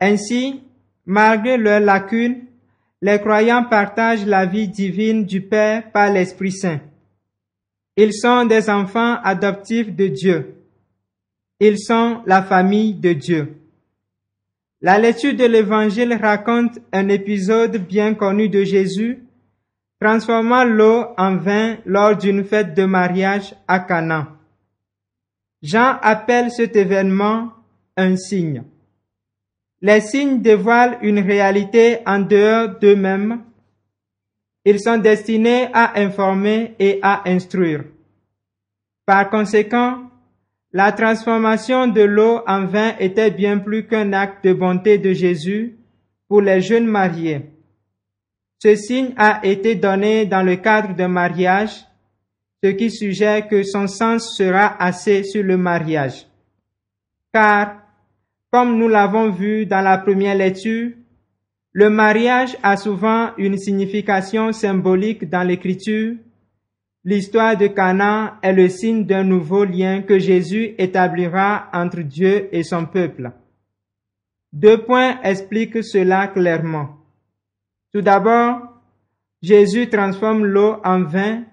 Ainsi, 0.00 0.62
malgré 1.04 1.58
leurs 1.58 1.80
lacunes, 1.80 2.46
les 3.02 3.18
croyants 3.18 3.64
partagent 3.64 4.26
la 4.26 4.46
vie 4.46 4.66
divine 4.66 5.26
du 5.26 5.42
Père 5.42 5.92
par 5.92 6.10
l'Esprit 6.10 6.52
Saint. 6.52 6.80
Ils 7.96 8.14
sont 8.14 8.46
des 8.46 8.70
enfants 8.70 9.20
adoptifs 9.22 9.94
de 9.94 10.06
Dieu. 10.06 10.54
Ils 11.60 11.78
sont 11.78 12.22
la 12.24 12.42
famille 12.42 12.94
de 12.94 13.12
Dieu. 13.12 13.59
La 14.82 14.98
lecture 14.98 15.34
de 15.34 15.44
l'Évangile 15.44 16.14
raconte 16.14 16.78
un 16.92 17.08
épisode 17.08 17.76
bien 17.86 18.14
connu 18.14 18.48
de 18.48 18.64
Jésus 18.64 19.22
transformant 20.00 20.64
l'eau 20.64 21.04
en 21.18 21.36
vin 21.36 21.76
lors 21.84 22.16
d'une 22.16 22.44
fête 22.44 22.74
de 22.74 22.84
mariage 22.84 23.54
à 23.68 23.80
Cana. 23.80 24.28
Jean 25.62 25.98
appelle 26.00 26.50
cet 26.50 26.74
événement 26.76 27.52
un 27.98 28.16
signe. 28.16 28.62
Les 29.82 30.00
signes 30.00 30.40
dévoilent 30.40 30.98
une 31.02 31.18
réalité 31.18 31.98
en 32.06 32.20
dehors 32.20 32.78
d'eux-mêmes. 32.80 33.42
Ils 34.64 34.80
sont 34.80 34.96
destinés 34.96 35.68
à 35.74 35.98
informer 36.00 36.74
et 36.78 36.98
à 37.02 37.28
instruire. 37.28 37.84
Par 39.04 39.28
conséquent, 39.28 40.10
la 40.72 40.92
transformation 40.92 41.88
de 41.88 42.02
l'eau 42.02 42.42
en 42.46 42.64
vin 42.66 42.94
était 42.98 43.30
bien 43.30 43.58
plus 43.58 43.86
qu'un 43.86 44.12
acte 44.12 44.44
de 44.44 44.52
bonté 44.52 44.98
de 44.98 45.12
Jésus 45.12 45.76
pour 46.28 46.40
les 46.40 46.60
jeunes 46.60 46.86
mariés. 46.86 47.50
Ce 48.62 48.76
signe 48.76 49.12
a 49.16 49.40
été 49.44 49.74
donné 49.74 50.26
dans 50.26 50.42
le 50.42 50.56
cadre 50.56 50.94
d'un 50.94 51.08
mariage, 51.08 51.86
ce 52.62 52.68
qui 52.70 52.90
suggère 52.90 53.48
que 53.48 53.62
son 53.62 53.86
sens 53.88 54.36
sera 54.36 54.80
assez 54.80 55.24
sur 55.24 55.42
le 55.42 55.56
mariage. 55.56 56.26
Car, 57.32 57.82
comme 58.52 58.76
nous 58.76 58.88
l'avons 58.88 59.30
vu 59.30 59.66
dans 59.66 59.80
la 59.80 59.98
première 59.98 60.34
lecture, 60.34 60.90
le 61.72 61.88
mariage 61.88 62.56
a 62.62 62.76
souvent 62.76 63.30
une 63.38 63.56
signification 63.56 64.52
symbolique 64.52 65.28
dans 65.28 65.46
l'écriture. 65.46 66.16
L'histoire 67.02 67.56
de 67.56 67.66
Cana 67.66 68.38
est 68.42 68.52
le 68.52 68.68
signe 68.68 69.06
d'un 69.06 69.24
nouveau 69.24 69.64
lien 69.64 70.02
que 70.02 70.18
Jésus 70.18 70.74
établira 70.76 71.70
entre 71.72 72.02
Dieu 72.02 72.54
et 72.54 72.62
son 72.62 72.84
peuple. 72.84 73.32
Deux 74.52 74.84
points 74.84 75.18
expliquent 75.22 75.82
cela 75.82 76.26
clairement. 76.26 76.98
Tout 77.92 78.02
d'abord, 78.02 78.82
Jésus 79.40 79.88
transforme 79.88 80.44
l'eau 80.44 80.76
en 80.84 81.04
vin 81.04 81.44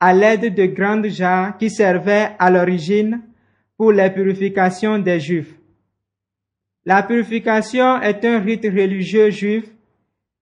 à 0.00 0.14
l'aide 0.14 0.54
de 0.54 0.64
grandes 0.64 1.08
jarres 1.08 1.58
qui 1.58 1.68
servaient 1.68 2.30
à 2.38 2.50
l'origine 2.50 3.20
pour 3.76 3.92
la 3.92 4.08
purification 4.08 4.98
des 4.98 5.20
Juifs. 5.20 5.54
La 6.86 7.02
purification 7.02 8.00
est 8.00 8.24
un 8.24 8.38
rite 8.38 8.64
religieux 8.64 9.30
juif 9.30 9.64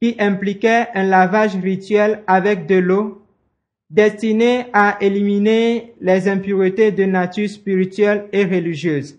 qui 0.00 0.14
impliquait 0.20 0.88
un 0.94 1.04
lavage 1.04 1.56
rituel 1.56 2.22
avec 2.26 2.66
de 2.66 2.76
l'eau 2.76 3.23
destiné 3.90 4.66
à 4.72 4.96
éliminer 5.00 5.94
les 6.00 6.28
impuretés 6.28 6.92
de 6.92 7.04
nature 7.04 7.48
spirituelle 7.48 8.28
et 8.32 8.44
religieuse. 8.44 9.18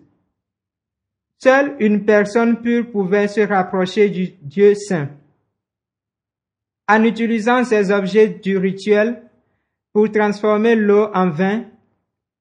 Seule 1.41 1.75
une 1.79 2.05
personne 2.05 2.61
pure 2.61 2.89
pouvait 2.91 3.27
se 3.27 3.41
rapprocher 3.41 4.09
du 4.09 4.29
Dieu 4.41 4.73
saint. 4.73 5.09
En 6.87 7.03
utilisant 7.03 7.63
ces 7.63 7.91
objets 7.91 8.29
du 8.29 8.57
rituel 8.57 9.21
pour 9.93 10.11
transformer 10.11 10.75
l'eau 10.75 11.09
en 11.13 11.29
vin, 11.29 11.65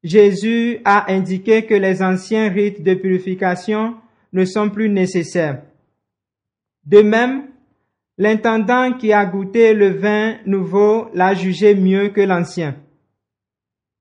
Jésus 0.02 0.80
a 0.84 1.10
indiqué 1.12 1.64
que 1.64 1.74
les 1.74 2.02
anciens 2.02 2.50
rites 2.50 2.82
de 2.82 2.94
purification 2.94 3.96
ne 4.32 4.44
sont 4.44 4.68
plus 4.68 4.90
nécessaires. 4.90 5.62
De 6.84 7.00
même, 7.00 7.44
L'intendant 8.16 8.92
qui 8.92 9.12
a 9.12 9.26
goûté 9.26 9.74
le 9.74 9.88
vin 9.88 10.36
nouveau 10.46 11.08
l'a 11.14 11.34
jugé 11.34 11.74
mieux 11.74 12.10
que 12.10 12.20
l'ancien. 12.20 12.76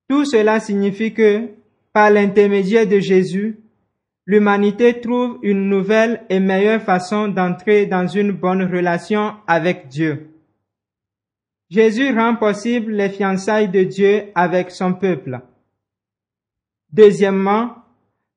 Tout 0.08 0.26
cela 0.26 0.60
signifie 0.60 1.14
que, 1.14 1.50
par 1.94 2.12
l'intermédiaire 2.12 2.88
de 2.88 3.00
Jésus, 3.00 3.60
l'humanité 4.28 5.02
trouve 5.02 5.40
une 5.42 5.68
nouvelle 5.68 6.24
et 6.30 6.40
meilleure 6.40 6.82
façon 6.82 7.28
d'entrer 7.28 7.88
dans 7.88 8.08
une 8.08 8.32
bonne 8.32 8.64
relation 8.64 9.34
avec 9.48 9.88
Dieu. 9.88 10.30
Jésus 11.72 12.16
rend 12.16 12.36
possible 12.36 12.92
les 12.92 13.10
fiançailles 13.10 13.70
de 13.70 13.84
Dieu 13.84 14.26
avec 14.36 14.70
son 14.70 14.94
peuple. 14.94 15.42
Deuxièmement, 16.92 17.74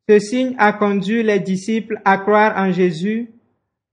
ce 0.09 0.19
signe 0.19 0.55
a 0.57 0.73
conduit 0.73 1.23
les 1.23 1.41
disciples 1.41 2.01
à 2.07 2.17
croire 2.17 2.57
en 2.57 2.73
Jésus 2.73 3.29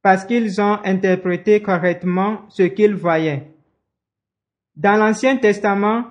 parce 0.03 0.25
qu'ils 0.25 0.61
ont 0.61 0.77
interprété 0.83 1.61
correctement 1.61 2.41
ce 2.49 2.63
qu'ils 2.63 2.93
voyaient. 2.93 3.47
Dans 4.75 4.97
l'Ancien 4.97 5.37
Testament, 5.37 6.03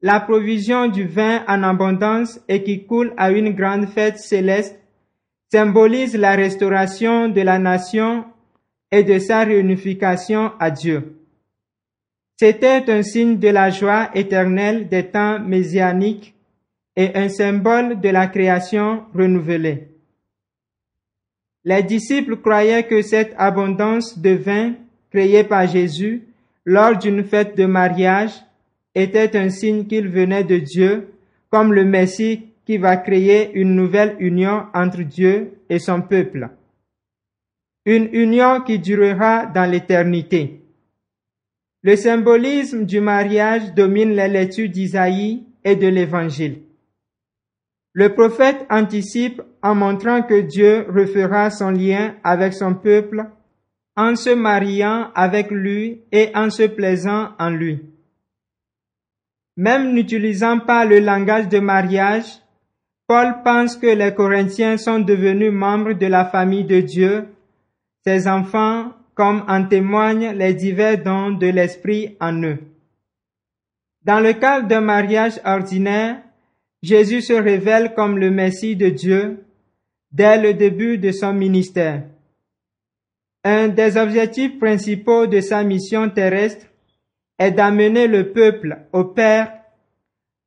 la 0.00 0.20
provision 0.20 0.86
du 0.86 1.04
vin 1.04 1.44
en 1.48 1.64
abondance 1.64 2.40
et 2.48 2.62
qui 2.62 2.86
coule 2.86 3.12
à 3.16 3.32
une 3.32 3.50
grande 3.54 3.88
fête 3.88 4.18
céleste 4.18 4.78
symbolise 5.50 6.16
la 6.16 6.36
restauration 6.36 7.28
de 7.28 7.40
la 7.40 7.58
nation 7.58 8.24
et 8.92 9.02
de 9.02 9.18
sa 9.18 9.40
réunification 9.40 10.52
à 10.60 10.70
Dieu. 10.70 11.16
C'était 12.36 12.88
un 12.88 13.02
signe 13.02 13.38
de 13.38 13.48
la 13.48 13.70
joie 13.70 14.10
éternelle 14.14 14.88
des 14.88 15.06
temps 15.06 15.40
messianiques 15.40 16.34
et 16.94 17.16
un 17.16 17.28
symbole 17.28 18.00
de 18.00 18.10
la 18.10 18.28
création 18.28 19.04
renouvelée. 19.12 19.87
Les 21.68 21.82
disciples 21.82 22.38
croyaient 22.38 22.84
que 22.84 23.02
cette 23.02 23.34
abondance 23.36 24.18
de 24.18 24.30
vin 24.30 24.72
créée 25.10 25.44
par 25.44 25.66
Jésus 25.68 26.22
lors 26.64 26.96
d'une 26.96 27.22
fête 27.22 27.58
de 27.58 27.66
mariage 27.66 28.32
était 28.94 29.36
un 29.36 29.50
signe 29.50 29.84
qu'il 29.84 30.08
venait 30.08 30.44
de 30.44 30.56
Dieu 30.56 31.08
comme 31.50 31.74
le 31.74 31.84
Messie 31.84 32.46
qui 32.64 32.78
va 32.78 32.96
créer 32.96 33.52
une 33.52 33.74
nouvelle 33.74 34.16
union 34.18 34.62
entre 34.72 35.02
Dieu 35.02 35.58
et 35.68 35.78
son 35.78 36.00
peuple. 36.00 36.48
Une 37.84 38.08
union 38.14 38.62
qui 38.62 38.78
durera 38.78 39.44
dans 39.44 39.70
l'éternité. 39.70 40.62
Le 41.82 41.96
symbolisme 41.96 42.86
du 42.86 43.02
mariage 43.02 43.74
domine 43.74 44.14
les 44.14 44.28
lectures 44.28 44.70
d'Isaïe 44.70 45.42
et 45.62 45.76
de 45.76 45.86
l'Évangile. 45.86 46.60
Le 47.94 48.14
prophète 48.14 48.66
anticipe 48.70 49.42
en 49.62 49.74
montrant 49.74 50.22
que 50.22 50.40
Dieu 50.40 50.86
refera 50.88 51.50
son 51.50 51.70
lien 51.70 52.14
avec 52.22 52.54
son 52.54 52.74
peuple 52.74 53.26
en 53.96 54.14
se 54.14 54.30
mariant 54.30 55.10
avec 55.14 55.50
lui 55.50 56.02
et 56.12 56.30
en 56.34 56.50
se 56.50 56.62
plaisant 56.62 57.30
en 57.38 57.50
lui. 57.50 57.80
Même 59.56 59.92
n'utilisant 59.92 60.60
pas 60.60 60.84
le 60.84 61.00
langage 61.00 61.48
de 61.48 61.58
mariage, 61.58 62.40
Paul 63.08 63.42
pense 63.42 63.74
que 63.74 63.88
les 63.88 64.14
Corinthiens 64.14 64.76
sont 64.76 65.00
devenus 65.00 65.52
membres 65.52 65.94
de 65.94 66.06
la 66.06 66.26
famille 66.26 66.64
de 66.64 66.80
Dieu, 66.80 67.26
ses 68.06 68.28
enfants, 68.28 68.92
comme 69.14 69.42
en 69.48 69.64
témoignent 69.64 70.32
les 70.32 70.54
divers 70.54 71.02
dons 71.02 71.30
de 71.30 71.48
l'Esprit 71.48 72.16
en 72.20 72.40
eux. 72.44 72.58
Dans 74.04 74.20
le 74.20 74.34
cadre 74.34 74.68
d'un 74.68 74.80
mariage 74.80 75.40
ordinaire, 75.44 76.22
Jésus 76.82 77.22
se 77.22 77.32
révèle 77.32 77.94
comme 77.94 78.18
le 78.18 78.30
Messie 78.30 78.76
de 78.76 78.88
Dieu 78.88 79.44
dès 80.12 80.40
le 80.40 80.54
début 80.54 80.98
de 80.98 81.10
son 81.10 81.32
ministère. 81.32 82.04
Un 83.44 83.68
des 83.68 83.96
objectifs 83.96 84.58
principaux 84.58 85.26
de 85.26 85.40
sa 85.40 85.62
mission 85.64 86.08
terrestre 86.10 86.66
est 87.38 87.52
d'amener 87.52 88.06
le 88.06 88.32
peuple 88.32 88.78
au 88.92 89.04
Père 89.04 89.52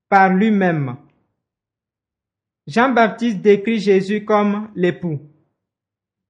par 0.09 0.33
lui-même. 0.33 0.97
Jean-Baptiste 2.67 3.41
décrit 3.41 3.79
Jésus 3.79 4.23
comme 4.23 4.69
l'époux, 4.75 5.19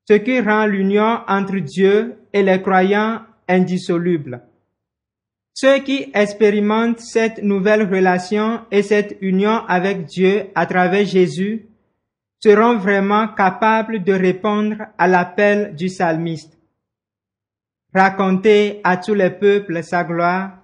ce 0.07 0.13
qui 0.13 0.39
rend 0.39 0.65
l'union 0.65 1.19
entre 1.27 1.57
Dieu 1.57 2.15
et 2.33 2.41
les 2.41 2.61
croyants 2.61 3.21
indissoluble. 3.47 4.41
Ceux 5.53 5.79
qui 5.79 6.09
expérimentent 6.13 6.99
cette 6.99 7.43
nouvelle 7.43 7.83
relation 7.83 8.61
et 8.71 8.83
cette 8.83 9.17
union 9.21 9.65
avec 9.67 10.05
Dieu 10.05 10.47
à 10.55 10.65
travers 10.65 11.05
Jésus 11.05 11.67
seront 12.39 12.77
vraiment 12.77 13.27
capables 13.27 14.03
de 14.03 14.13
répondre 14.13 14.75
à 14.97 15.07
l'appel 15.07 15.75
du 15.75 15.87
psalmiste. 15.87 16.57
Raconter 17.93 18.79
à 18.83 18.97
tous 18.97 19.13
les 19.13 19.29
peuples 19.29 19.83
sa 19.83 20.03
gloire, 20.03 20.57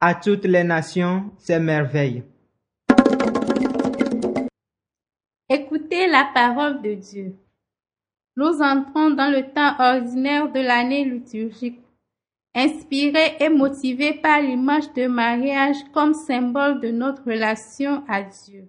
à 0.00 0.14
toutes 0.14 0.44
les 0.44 0.64
nations 0.64 1.30
ses 1.38 1.60
merveilles. 1.60 2.24
Écoutez 5.48 6.06
la 6.08 6.30
parole 6.34 6.82
de 6.82 6.94
Dieu. 6.94 7.34
Nous 8.36 8.60
entrons 8.60 9.10
dans 9.10 9.30
le 9.30 9.42
temps 9.52 9.74
ordinaire 9.78 10.50
de 10.52 10.60
l'année 10.60 11.04
liturgique, 11.04 11.80
inspiré 12.54 13.36
et 13.40 13.48
motivé 13.48 14.14
par 14.14 14.40
l'image 14.40 14.92
de 14.94 15.06
mariage 15.06 15.76
comme 15.92 16.14
symbole 16.14 16.80
de 16.80 16.90
notre 16.90 17.24
relation 17.24 18.02
à 18.08 18.22
Dieu. 18.22 18.68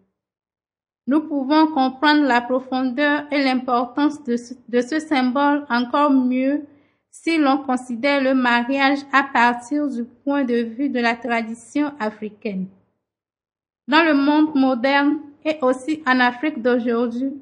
Nous 1.08 1.22
pouvons 1.22 1.68
comprendre 1.68 2.24
la 2.24 2.42
profondeur 2.42 3.24
et 3.32 3.44
l'importance 3.44 4.24
de, 4.24 4.36
de 4.70 4.82
ce 4.82 5.00
symbole 5.00 5.66
encore 5.70 6.12
mieux 6.12 6.66
si 7.10 7.38
l'on 7.38 7.58
considère 7.58 8.24
le 8.24 8.34
mariage 8.34 9.00
à 9.12 9.24
partir 9.24 9.88
du 9.90 10.06
point 10.06 10.44
de 10.44 10.64
vue 10.64 10.90
de 10.90 11.00
la 11.00 11.16
tradition 11.16 11.92
africaine. 12.00 12.68
Dans 13.88 14.04
le 14.04 14.14
monde 14.14 14.56
moderne, 14.56 15.20
et 15.44 15.58
aussi 15.62 16.04
en 16.06 16.20
Afrique 16.20 16.62
d'aujourd'hui, 16.62 17.34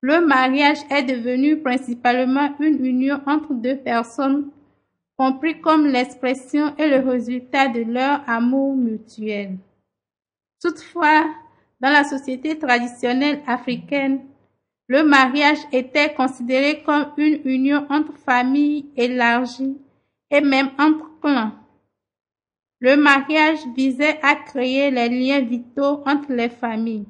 le 0.00 0.24
mariage 0.26 0.78
est 0.90 1.02
devenu 1.02 1.58
principalement 1.58 2.54
une 2.60 2.84
union 2.84 3.20
entre 3.26 3.52
deux 3.52 3.76
personnes, 3.76 4.50
compris 5.16 5.60
comme 5.60 5.86
l'expression 5.86 6.74
et 6.76 6.88
le 6.88 6.98
résultat 7.08 7.68
de 7.68 7.82
leur 7.82 8.28
amour 8.28 8.76
mutuel. 8.76 9.58
Toutefois, 10.60 11.26
dans 11.80 11.90
la 11.90 12.04
société 12.04 12.58
traditionnelle 12.58 13.42
africaine, 13.46 14.20
le 14.88 15.04
mariage 15.04 15.58
était 15.72 16.12
considéré 16.14 16.82
comme 16.82 17.12
une 17.16 17.40
union 17.44 17.86
entre 17.90 18.16
familles 18.16 18.86
élargies 18.96 19.76
et 20.30 20.40
même 20.40 20.70
entre 20.78 21.10
clans. 21.20 21.52
Le 22.80 22.96
mariage 22.96 23.60
visait 23.76 24.18
à 24.22 24.34
créer 24.34 24.90
les 24.90 25.08
liens 25.08 25.40
vitaux 25.40 26.02
entre 26.06 26.32
les 26.32 26.48
familles. 26.48 27.06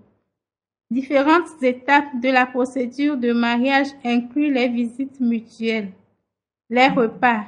Différentes 0.91 1.63
étapes 1.63 2.21
de 2.21 2.29
la 2.29 2.45
procédure 2.45 3.17
de 3.17 3.33
mariage 3.33 3.89
incluent 4.05 4.53
les 4.53 4.69
visites 4.69 5.19
mutuelles, 5.21 5.93
les 6.69 6.89
repas, 6.89 7.47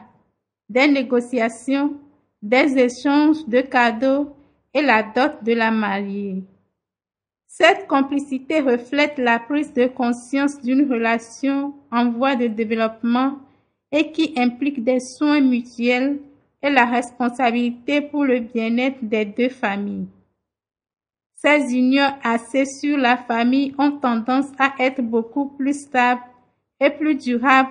des 0.69 0.89
négociations, 0.89 1.95
des 2.43 2.77
échanges 2.79 3.47
de 3.47 3.61
cadeaux 3.61 4.35
et 4.73 4.83
la 4.83 5.03
dot 5.03 5.43
de 5.43 5.53
la 5.53 5.71
mariée. 5.71 6.43
Cette 7.47 7.87
complicité 7.87 8.61
reflète 8.61 9.17
la 9.19 9.39
prise 9.39 9.73
de 9.73 9.87
conscience 9.87 10.61
d'une 10.61 10.91
relation 10.91 11.75
en 11.93 12.11
voie 12.11 12.35
de 12.35 12.49
développement 12.49 13.39
et 13.93 14.11
qui 14.11 14.35
implique 14.37 14.83
des 14.83 14.99
soins 14.99 15.41
mutuels 15.41 16.19
et 16.61 16.71
la 16.71 16.85
responsabilité 16.85 18.01
pour 18.01 18.25
le 18.25 18.41
bien-être 18.41 18.99
des 19.03 19.25
deux 19.25 19.51
familles. 19.51 20.09
Ces 21.37 21.77
unions 21.77 22.13
assez 22.25 22.65
sur 22.65 22.97
la 22.97 23.17
famille 23.17 23.75
ont 23.79 23.93
tendance 23.93 24.51
à 24.59 24.75
être 24.81 25.03
beaucoup 25.03 25.51
plus 25.51 25.83
stables 25.83 26.23
et 26.81 26.91
plus 26.91 27.15
durables 27.15 27.71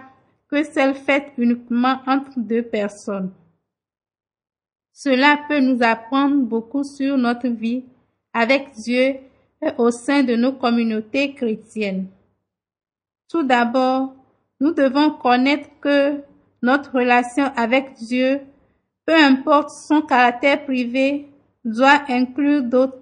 que 0.53 0.63
celles 0.63 0.93
faites 0.93 1.31
uniquement 1.39 1.97
entre 2.05 2.37
deux 2.37 2.61
personnes. 2.61 3.31
Cela 4.91 5.39
peut 5.47 5.59
nous 5.59 5.81
apprendre 5.81 6.43
beaucoup 6.43 6.83
sur 6.83 7.17
notre 7.17 7.47
vie 7.47 7.83
avec 8.33 8.71
Dieu 8.73 9.15
et 9.63 9.71
au 9.79 9.89
sein 9.89 10.21
de 10.21 10.35
nos 10.35 10.51
communautés 10.51 11.33
chrétiennes. 11.33 12.05
Tout 13.27 13.41
d'abord, 13.41 14.13
nous 14.59 14.71
devons 14.71 15.09
connaître 15.09 15.69
que 15.81 16.21
notre 16.61 16.99
relation 16.99 17.45
avec 17.55 17.95
Dieu, 17.95 18.41
peu 19.07 19.15
importe 19.15 19.71
son 19.71 20.03
caractère 20.03 20.63
privé, 20.65 21.29
doit 21.65 22.03
inclure 22.09 22.61
d'autres 22.61 22.99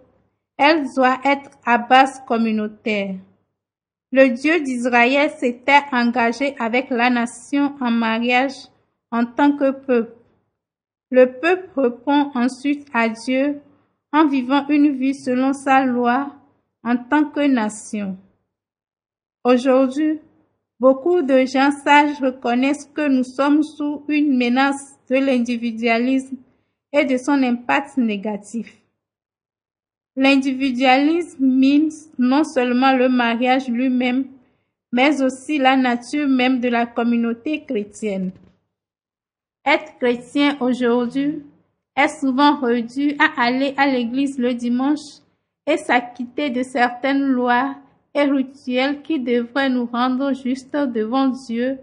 elle 0.58 0.86
doit 0.94 1.18
être 1.26 1.50
à 1.66 1.80
base 1.80 2.22
communautaire. 2.28 3.16
Le 4.12 4.30
Dieu 4.30 4.60
d'Israël 4.62 5.32
s'était 5.40 5.82
engagé 5.92 6.56
avec 6.60 6.90
la 6.90 7.10
nation 7.10 7.76
en 7.80 7.92
mariage 7.92 8.56
en 9.12 9.26
tant 9.26 9.56
que 9.56 9.72
peuple. 9.72 10.16
Le 11.10 11.26
peuple 11.40 11.70
répond 11.80 12.32
ensuite 12.36 12.88
à 12.94 13.10
Dieu 13.10 13.62
en 14.12 14.28
vivant 14.28 14.68
une 14.68 14.98
vie 14.98 15.16
selon 15.16 15.54
sa 15.54 15.86
loi 15.86 16.36
en 16.84 16.98
tant 16.98 17.26
que 17.26 17.48
nation. 17.48 18.18
Aujourd'hui, 19.44 20.20
Beaucoup 20.82 21.22
de 21.22 21.46
gens 21.46 21.70
sages 21.70 22.20
reconnaissent 22.20 22.90
que 22.96 23.08
nous 23.08 23.24
sommes 23.24 23.62
sous 23.62 24.04
une 24.08 24.36
menace 24.36 24.98
de 25.12 25.18
l'individualisme 25.18 26.38
et 26.92 27.06
de 27.06 27.18
son 27.18 27.44
impact 27.44 27.98
négatif. 27.98 28.81
L'individualisme 30.16 31.46
mine 31.46 31.90
non 32.18 32.44
seulement 32.44 32.94
le 32.94 33.08
mariage 33.08 33.70
lui-même, 33.70 34.26
mais 34.92 35.22
aussi 35.22 35.58
la 35.58 35.78
nature 35.78 36.28
même 36.28 36.60
de 36.60 36.68
la 36.68 36.86
communauté 36.86 37.64
chrétienne. 37.64 38.32
Être 39.66 39.98
chrétien 40.00 40.58
aujourd'hui 40.60 41.44
est 41.96 42.20
souvent 42.20 42.60
réduit 42.60 43.16
à 43.20 43.42
aller 43.42 43.74
à 43.78 43.88
l'église 43.88 44.38
le 44.38 44.54
dimanche 44.54 45.22
et 45.66 45.78
s'acquitter 45.78 46.50
de 46.50 46.64
certaines 46.64 47.24
lois 47.24 47.76
et 48.14 48.24
rituels 48.24 49.02
qui 49.02 49.20
devraient 49.20 49.70
nous 49.70 49.86
rendre 49.86 50.34
justes 50.34 50.76
devant 50.76 51.30
Dieu 51.30 51.78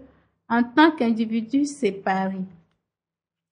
en 0.49 0.63
tant 0.63 0.91
qu'individus 0.91 1.65
séparés. 1.65 2.45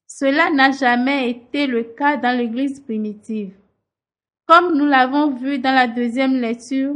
Cela 0.07 0.51
n'a 0.51 0.71
jamais 0.71 1.29
été 1.29 1.67
le 1.67 1.83
cas 1.83 2.17
dans 2.17 2.37
l'église 2.37 2.79
primitive. 2.79 3.53
Comme 4.47 4.77
nous 4.77 4.85
l'avons 4.85 5.31
vu 5.31 5.59
dans 5.59 5.75
la 5.75 5.87
deuxième 5.87 6.39
lecture, 6.39 6.95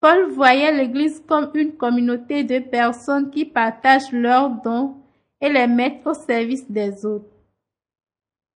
Paul 0.00 0.30
voyait 0.30 0.72
l'Église 0.72 1.22
comme 1.26 1.50
une 1.54 1.76
communauté 1.76 2.42
de 2.42 2.58
personnes 2.58 3.30
qui 3.30 3.44
partagent 3.44 4.10
leurs 4.10 4.50
dons 4.50 4.96
et 5.40 5.48
les 5.48 5.68
mettent 5.68 6.04
au 6.04 6.12
service 6.12 6.68
des 6.68 7.06
autres. 7.06 7.30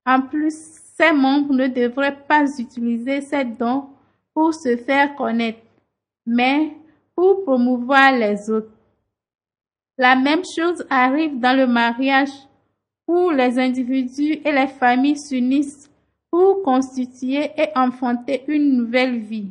En 0.04 0.22
plus, 0.22 0.54
ses 0.96 1.12
membres 1.12 1.54
ne 1.54 1.68
devraient 1.68 2.24
pas 2.26 2.44
utiliser 2.58 3.20
ces 3.20 3.44
dons 3.44 3.90
pour 4.34 4.54
se 4.54 4.76
faire 4.76 5.14
connaître, 5.14 5.62
mais 6.26 6.76
pour 7.14 7.44
promouvoir 7.44 8.12
les 8.12 8.50
autres. 8.50 8.72
La 9.96 10.16
même 10.16 10.42
chose 10.56 10.84
arrive 10.90 11.38
dans 11.38 11.56
le 11.56 11.66
mariage, 11.66 12.30
où 13.06 13.30
les 13.30 13.58
individus 13.58 14.40
et 14.44 14.52
les 14.52 14.66
familles 14.66 15.18
s'unissent 15.18 15.89
pour 16.30 16.62
constituer 16.62 17.50
et 17.56 17.68
enfanter 17.74 18.44
une 18.46 18.76
nouvelle 18.76 19.18
vie. 19.18 19.50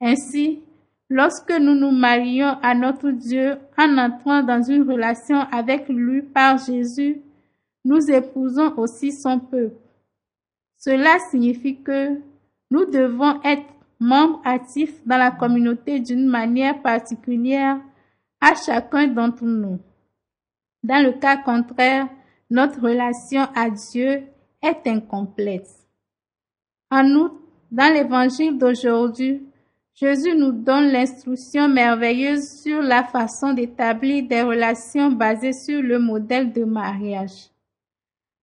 Ainsi, 0.00 0.60
lorsque 1.08 1.52
nous 1.52 1.74
nous 1.74 1.92
marions 1.92 2.58
à 2.62 2.74
notre 2.74 3.10
Dieu 3.10 3.58
en 3.78 3.98
entrant 3.98 4.42
dans 4.42 4.62
une 4.62 4.82
relation 4.82 5.40
avec 5.52 5.88
lui 5.88 6.22
par 6.22 6.58
Jésus, 6.58 7.20
nous 7.84 8.10
épousons 8.10 8.74
aussi 8.76 9.12
son 9.12 9.38
peuple. 9.38 9.76
Cela 10.78 11.18
signifie 11.30 11.80
que 11.80 12.20
nous 12.70 12.86
devons 12.86 13.40
être 13.42 13.66
membres 14.00 14.40
actifs 14.44 15.06
dans 15.06 15.18
la 15.18 15.30
communauté 15.30 16.00
d'une 16.00 16.26
manière 16.26 16.82
particulière 16.82 17.78
à 18.40 18.54
chacun 18.54 19.06
d'entre 19.06 19.44
nous. 19.44 19.78
Dans 20.82 21.04
le 21.04 21.12
cas 21.12 21.36
contraire, 21.36 22.08
notre 22.50 22.80
relation 22.80 23.42
à 23.54 23.70
Dieu 23.70 24.24
est 24.62 24.86
incomplète. 24.86 25.68
En 26.90 27.06
outre, 27.14 27.36
dans 27.70 27.92
l'évangile 27.92 28.58
d'aujourd'hui, 28.58 29.42
Jésus 29.94 30.34
nous 30.34 30.52
donne 30.52 30.90
l'instruction 30.90 31.68
merveilleuse 31.68 32.62
sur 32.62 32.80
la 32.80 33.04
façon 33.04 33.52
d'établir 33.52 34.26
des 34.26 34.42
relations 34.42 35.10
basées 35.10 35.52
sur 35.52 35.82
le 35.82 35.98
modèle 35.98 36.52
de 36.52 36.64
mariage. 36.64 37.50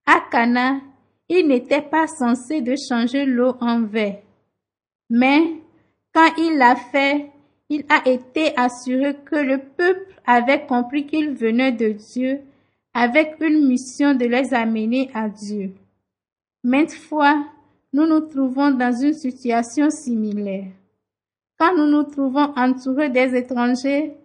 À 0.05 0.21
Cana, 0.31 0.79
il 1.27 1.47
n'était 1.47 1.81
pas 1.81 2.07
censé 2.07 2.61
de 2.61 2.75
changer 2.75 3.25
l'eau 3.25 3.55
en 3.61 3.81
vin. 3.83 4.13
Mais 5.09 5.41
quand 6.13 6.29
il 6.37 6.57
l'a 6.57 6.75
fait, 6.75 7.31
il 7.69 7.85
a 7.89 8.07
été 8.09 8.57
assuré 8.57 9.15
que 9.25 9.35
le 9.35 9.59
peuple 9.59 10.15
avait 10.25 10.65
compris 10.65 11.05
qu'il 11.05 11.31
venait 11.31 11.71
de 11.71 11.89
Dieu 11.89 12.41
avec 12.93 13.35
une 13.41 13.67
mission 13.67 14.15
de 14.15 14.25
les 14.25 14.53
amener 14.53 15.09
à 15.13 15.29
Dieu. 15.29 15.73
Maintes 16.63 16.93
fois, 16.93 17.45
nous 17.93 18.05
nous 18.05 18.19
trouvons 18.19 18.71
dans 18.71 18.93
une 18.93 19.13
situation 19.13 19.89
similaire. 19.89 20.67
Quand 21.57 21.75
nous 21.75 21.87
nous 21.87 22.03
trouvons 22.03 22.53
entourés 22.55 23.09
des 23.09 23.35
étrangers, 23.35 24.17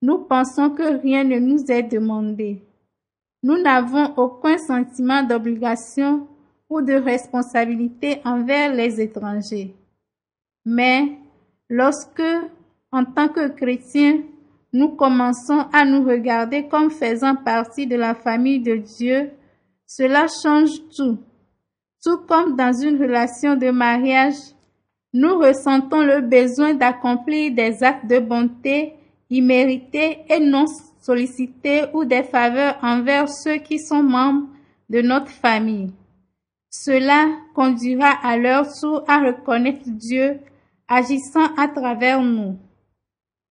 nous 0.00 0.18
pensons 0.18 0.70
que 0.70 1.00
rien 1.00 1.22
ne 1.24 1.38
nous 1.38 1.70
est 1.70 1.82
demandé. 1.82 2.62
Nous 3.42 3.58
n'avons 3.58 4.14
aucun 4.16 4.56
sentiment 4.58 5.22
d'obligation 5.22 6.26
ou 6.68 6.80
de 6.80 6.94
responsabilité 6.94 8.20
envers 8.24 8.72
les 8.74 9.00
étrangers. 9.00 9.74
Mais 10.64 11.18
lorsque, 11.68 12.22
en 12.90 13.04
tant 13.04 13.28
que 13.28 13.48
chrétiens, 13.48 14.22
nous 14.72 14.90
commençons 14.90 15.66
à 15.72 15.84
nous 15.84 16.04
regarder 16.04 16.68
comme 16.68 16.90
faisant 16.90 17.36
partie 17.36 17.86
de 17.86 17.96
la 17.96 18.14
famille 18.14 18.60
de 18.60 18.76
Dieu, 18.76 19.30
cela 19.86 20.26
change 20.42 20.70
tout. 20.96 21.18
Tout 22.02 22.18
comme 22.26 22.56
dans 22.56 22.72
une 22.72 23.00
relation 23.00 23.54
de 23.54 23.70
mariage, 23.70 24.34
nous 25.12 25.38
ressentons 25.38 26.02
le 26.02 26.20
besoin 26.20 26.74
d'accomplir 26.74 27.52
des 27.54 27.84
actes 27.84 28.06
de 28.06 28.18
bonté 28.18 28.94
immérités 29.30 30.18
et 30.28 30.40
non 30.40 30.64
sollicités 31.00 31.84
ou 31.92 32.04
des 32.04 32.22
faveurs 32.22 32.76
envers 32.82 33.28
ceux 33.28 33.56
qui 33.56 33.78
sont 33.78 34.02
membres 34.02 34.48
de 34.88 35.00
notre 35.00 35.30
famille. 35.30 35.92
Cela 36.70 37.28
conduira 37.54 38.10
à 38.22 38.36
leur 38.36 38.66
tour 38.72 39.04
à 39.06 39.18
reconnaître 39.18 39.84
Dieu 39.86 40.38
agissant 40.88 41.54
à 41.56 41.68
travers 41.68 42.20
nous. 42.22 42.56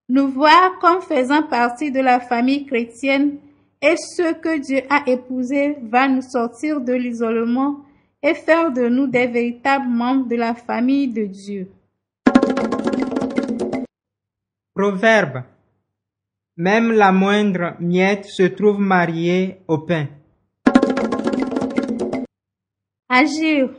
Nous 0.09 0.27
voir 0.27 0.77
comme 0.79 1.01
faisant 1.01 1.43
partie 1.43 1.91
de 1.91 1.99
la 1.99 2.19
famille 2.19 2.65
chrétienne 2.65 3.37
et 3.81 3.95
ce 3.95 4.33
que 4.33 4.59
Dieu 4.59 4.81
a 4.89 5.03
épousé 5.07 5.77
va 5.83 6.07
nous 6.07 6.21
sortir 6.21 6.81
de 6.81 6.93
l'isolement 6.93 7.77
et 8.23 8.33
faire 8.33 8.71
de 8.71 8.87
nous 8.87 9.07
des 9.07 9.27
véritables 9.27 9.87
membres 9.87 10.27
de 10.27 10.35
la 10.35 10.53
famille 10.53 11.07
de 11.07 11.25
Dieu. 11.25 11.71
Proverbe. 14.75 15.43
Même 16.57 16.91
la 16.91 17.11
moindre 17.11 17.75
miette 17.79 18.25
se 18.25 18.43
trouve 18.43 18.79
mariée 18.79 19.57
au 19.67 19.79
pain. 19.79 20.07
Agir. 23.09 23.69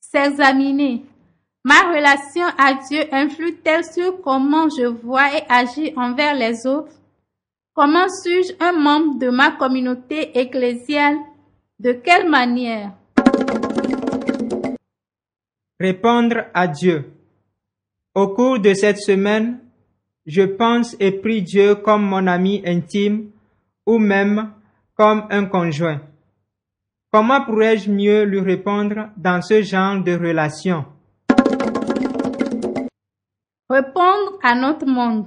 S'examiner. 0.00 1.04
Ma 1.64 1.92
relation 1.94 2.44
à 2.58 2.74
Dieu 2.88 3.02
influe-t-elle 3.12 3.84
sur 3.84 4.20
comment 4.20 4.68
je 4.68 4.86
vois 4.86 5.36
et 5.36 5.44
agis 5.48 5.92
envers 5.96 6.34
les 6.34 6.66
autres? 6.66 6.92
Comment 7.74 8.08
suis-je 8.08 8.52
un 8.60 8.72
membre 8.72 9.18
de 9.18 9.30
ma 9.30 9.52
communauté 9.52 10.38
ecclésiale? 10.38 11.16
De 11.78 11.92
quelle 11.92 12.28
manière? 12.28 12.92
Répondre 15.82 16.44
à 16.54 16.68
Dieu. 16.68 17.12
Au 18.14 18.28
cours 18.28 18.60
de 18.60 18.72
cette 18.72 18.98
semaine, 18.98 19.58
je 20.24 20.42
pense 20.42 20.94
et 21.00 21.10
prie 21.10 21.42
Dieu 21.42 21.74
comme 21.74 22.04
mon 22.04 22.28
ami 22.28 22.62
intime 22.64 23.30
ou 23.84 23.98
même 23.98 24.52
comme 24.94 25.26
un 25.28 25.46
conjoint. 25.46 26.00
Comment 27.10 27.44
pourrais-je 27.44 27.90
mieux 27.90 28.22
lui 28.22 28.38
répondre 28.38 29.08
dans 29.16 29.42
ce 29.42 29.60
genre 29.62 30.00
de 30.00 30.12
relation? 30.12 30.84
Répondre 33.68 34.38
à 34.40 34.54
notre 34.54 34.86
monde. 34.86 35.26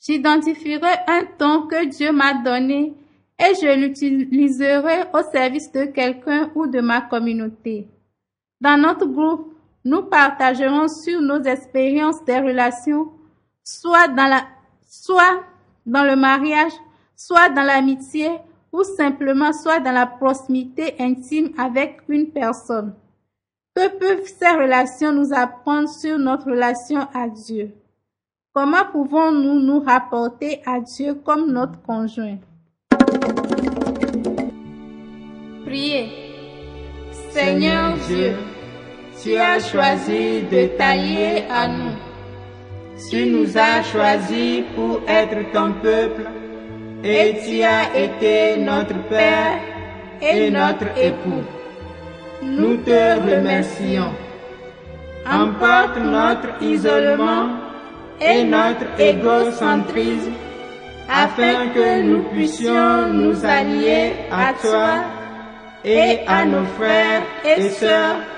J'identifierai 0.00 0.94
un 1.06 1.24
ton 1.38 1.66
que 1.66 1.90
Dieu 1.90 2.10
m'a 2.10 2.42
donné 2.42 2.94
et 3.38 3.52
je 3.60 3.78
l'utiliserai 3.78 5.10
au 5.12 5.20
service 5.30 5.70
de 5.72 5.84
quelqu'un 5.84 6.50
ou 6.54 6.68
de 6.68 6.80
ma 6.80 7.02
communauté. 7.02 7.86
Dans 8.62 8.80
notre 8.80 9.04
groupe, 9.04 9.53
nous 9.84 10.02
partagerons 10.02 10.88
sur 10.88 11.20
nos 11.20 11.42
expériences 11.42 12.24
des 12.24 12.40
relations, 12.40 13.12
soit 13.62 14.08
dans 14.08 16.04
le 16.04 16.16
mariage, 16.16 16.72
soit 17.16 17.50
dans 17.50 17.62
l'amitié, 17.62 18.30
ou 18.72 18.82
simplement 18.82 19.52
soit 19.52 19.80
dans 19.80 19.92
la 19.92 20.06
proximité 20.06 20.96
intime 20.98 21.52
avec 21.58 22.00
une 22.08 22.30
personne. 22.30 22.94
Que 23.76 23.88
peuvent 23.88 24.26
ces 24.26 24.50
relations 24.50 25.12
nous 25.12 25.32
apprendre 25.32 25.88
sur 25.88 26.18
notre 26.18 26.46
relation 26.46 27.06
à 27.12 27.28
Dieu? 27.28 27.72
Comment 28.52 28.84
pouvons-nous 28.90 29.60
nous 29.60 29.80
rapporter 29.80 30.62
à 30.64 30.80
Dieu 30.80 31.14
comme 31.14 31.50
notre 31.52 31.80
conjoint? 31.82 32.38
Priez. 35.64 36.08
Seigneur 37.30 37.96
Dieu, 38.06 38.36
tu 39.24 39.38
as 39.38 39.58
choisi 39.58 40.42
de 40.52 40.66
t'allier 40.76 41.44
à 41.50 41.66
nous. 41.66 41.96
Tu 43.10 43.24
nous 43.24 43.56
as 43.56 43.82
choisis 43.82 44.64
pour 44.76 45.00
être 45.08 45.50
ton 45.50 45.72
peuple 45.82 46.24
et 47.02 47.34
tu 47.42 47.62
as 47.62 47.86
été 47.96 48.58
notre 48.58 48.98
Père 49.08 49.58
et 50.20 50.50
notre 50.50 50.88
époux. 50.98 51.44
Nous 52.42 52.76
te 52.88 53.18
remercions. 53.30 54.12
Emporte 55.26 55.96
notre 55.98 56.62
isolement 56.62 57.48
et 58.20 58.44
notre 58.44 58.88
égocentrisme 58.98 60.34
afin 61.08 61.68
que 61.74 62.02
nous 62.02 62.24
puissions 62.24 63.08
nous 63.08 63.42
allier 63.42 64.12
à 64.30 64.52
toi 64.60 64.90
et 65.82 66.18
à 66.26 66.44
nos 66.44 66.66
frères 66.76 67.22
et 67.44 67.70
sœurs 67.70 68.33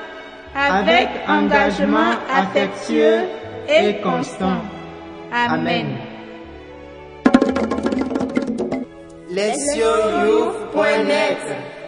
avec 0.57 1.09
engagement 1.29 2.13
affectueux 2.33 3.25
et 3.69 4.01
constant. 4.01 4.63
Amen. 5.33 5.97
Lesioyouth.net 9.31 11.39